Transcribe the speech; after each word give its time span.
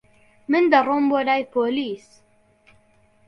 من 0.51 0.63
دەڕۆم 0.71 1.03
بۆ 1.11 1.19
لای 1.27 1.43
پۆلیس. 1.53 2.07